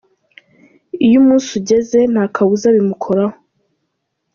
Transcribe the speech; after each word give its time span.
Iyo 1.05 1.17
umunsi 1.21 1.49
ugeze, 1.59 1.99
nta 2.13 2.23
kabuza 2.35 2.67
bimukoraho. 2.75 3.35